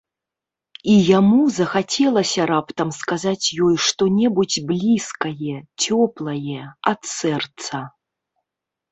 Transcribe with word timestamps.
І 0.91 0.93
яму 1.17 1.39
захацелася 1.57 2.41
раптам 2.51 2.89
сказаць 2.99 3.45
ёй 3.65 3.75
што-небудзь 3.87 4.57
блізкае, 4.71 5.51
цёплае, 5.83 6.63
ад 6.93 7.01
сэрца. 7.17 7.77